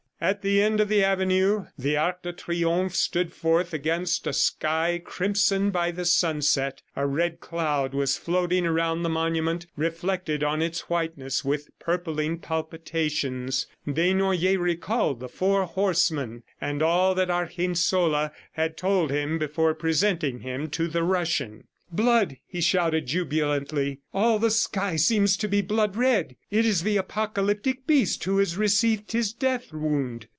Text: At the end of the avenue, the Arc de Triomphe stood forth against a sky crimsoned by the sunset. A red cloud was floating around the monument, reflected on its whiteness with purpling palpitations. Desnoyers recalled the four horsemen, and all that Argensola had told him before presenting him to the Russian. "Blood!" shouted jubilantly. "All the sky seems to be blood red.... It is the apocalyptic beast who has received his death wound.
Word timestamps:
At 0.23 0.43
the 0.43 0.61
end 0.61 0.79
of 0.79 0.87
the 0.87 1.03
avenue, 1.03 1.65
the 1.79 1.97
Arc 1.97 2.21
de 2.21 2.31
Triomphe 2.31 2.95
stood 2.95 3.33
forth 3.33 3.73
against 3.73 4.27
a 4.27 4.33
sky 4.33 5.01
crimsoned 5.03 5.73
by 5.73 5.89
the 5.89 6.05
sunset. 6.05 6.83
A 6.95 7.07
red 7.07 7.39
cloud 7.39 7.95
was 7.95 8.17
floating 8.19 8.63
around 8.63 9.01
the 9.01 9.09
monument, 9.09 9.65
reflected 9.75 10.43
on 10.43 10.61
its 10.61 10.81
whiteness 10.81 11.43
with 11.43 11.71
purpling 11.79 12.37
palpitations. 12.37 13.65
Desnoyers 13.87 14.59
recalled 14.59 15.21
the 15.21 15.27
four 15.27 15.63
horsemen, 15.65 16.43
and 16.61 16.83
all 16.83 17.15
that 17.15 17.31
Argensola 17.31 18.31
had 18.51 18.77
told 18.77 19.09
him 19.09 19.39
before 19.39 19.73
presenting 19.73 20.41
him 20.41 20.69
to 20.69 20.87
the 20.87 21.01
Russian. 21.01 21.63
"Blood!" 21.93 22.37
shouted 22.61 23.07
jubilantly. 23.07 23.99
"All 24.13 24.39
the 24.39 24.49
sky 24.49 24.95
seems 24.95 25.35
to 25.35 25.49
be 25.49 25.61
blood 25.61 25.97
red.... 25.97 26.37
It 26.49 26.65
is 26.65 26.83
the 26.83 26.95
apocalyptic 26.95 27.85
beast 27.85 28.23
who 28.23 28.37
has 28.37 28.55
received 28.55 29.11
his 29.11 29.33
death 29.33 29.73
wound. 29.73 30.27